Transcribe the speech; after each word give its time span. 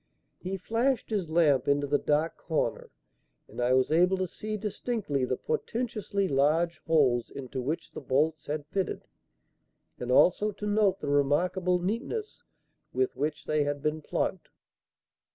He 0.39 0.57
flashed 0.57 1.11
his 1.11 1.29
lamp 1.29 1.67
into 1.67 1.85
the 1.85 1.99
dark 1.99 2.35
corner, 2.35 2.89
and 3.47 3.61
I 3.61 3.73
was 3.73 3.91
able 3.91 4.17
to 4.17 4.25
see 4.25 4.57
distinctly 4.57 5.25
the 5.25 5.37
portentously 5.37 6.27
large 6.27 6.79
holes 6.87 7.29
into 7.29 7.61
which 7.61 7.91
the 7.91 8.01
bolts 8.01 8.47
had 8.47 8.65
fitted, 8.65 9.03
and 9.99 10.11
also 10.11 10.49
to 10.53 10.65
note 10.65 11.01
the 11.01 11.07
remarkable 11.09 11.77
neatness 11.77 12.41
with 12.91 13.15
which 13.15 13.45
they 13.45 13.63
had 13.63 13.83
been 13.83 14.01
plugged. 14.01 14.49